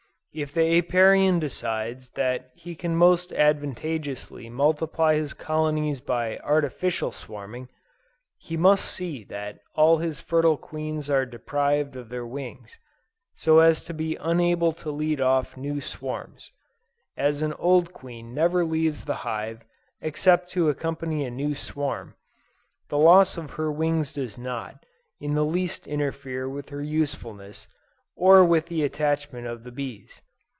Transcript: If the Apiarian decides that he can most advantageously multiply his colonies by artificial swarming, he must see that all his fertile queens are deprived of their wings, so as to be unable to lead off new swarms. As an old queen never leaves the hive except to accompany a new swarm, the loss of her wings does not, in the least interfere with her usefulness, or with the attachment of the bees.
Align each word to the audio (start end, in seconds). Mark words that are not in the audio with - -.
If 0.33 0.53
the 0.53 0.77
Apiarian 0.81 1.39
decides 1.39 2.11
that 2.11 2.51
he 2.55 2.73
can 2.73 2.95
most 2.95 3.33
advantageously 3.33 4.49
multiply 4.49 5.15
his 5.15 5.33
colonies 5.33 5.99
by 5.99 6.37
artificial 6.37 7.11
swarming, 7.11 7.67
he 8.37 8.55
must 8.55 8.85
see 8.85 9.25
that 9.25 9.59
all 9.75 9.97
his 9.97 10.21
fertile 10.21 10.55
queens 10.55 11.09
are 11.09 11.25
deprived 11.25 11.97
of 11.97 12.07
their 12.07 12.25
wings, 12.25 12.77
so 13.35 13.59
as 13.59 13.83
to 13.83 13.93
be 13.93 14.15
unable 14.21 14.71
to 14.71 14.89
lead 14.89 15.19
off 15.19 15.57
new 15.57 15.81
swarms. 15.81 16.53
As 17.17 17.41
an 17.41 17.51
old 17.55 17.91
queen 17.91 18.33
never 18.33 18.63
leaves 18.63 19.03
the 19.03 19.15
hive 19.27 19.65
except 19.99 20.49
to 20.51 20.69
accompany 20.69 21.25
a 21.25 21.29
new 21.29 21.53
swarm, 21.53 22.15
the 22.87 22.97
loss 22.97 23.35
of 23.35 23.51
her 23.59 23.69
wings 23.69 24.13
does 24.13 24.37
not, 24.37 24.85
in 25.19 25.33
the 25.33 25.43
least 25.43 25.87
interfere 25.87 26.47
with 26.47 26.69
her 26.69 26.81
usefulness, 26.81 27.67
or 28.13 28.43
with 28.45 28.65
the 28.67 28.83
attachment 28.83 29.47
of 29.47 29.63
the 29.63 29.71
bees. 29.71 30.21